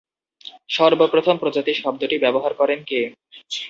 সর্বপ্রথম 0.69 1.35
প্রজাতি 1.37 1.73
শব্দটি 1.73 2.15
ব্যবহার 2.17 2.51
করেন 2.53 2.79
কে? 2.83 2.99